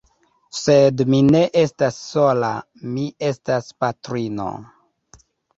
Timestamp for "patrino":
3.85-4.49